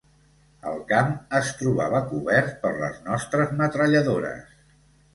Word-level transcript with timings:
El 0.71 0.79
camp 0.91 1.11
es 1.41 1.51
trobava 1.59 2.01
cobert 2.15 2.51
per 2.65 2.75
les 2.81 3.01
nostres 3.13 3.57
metralladores 3.63 4.61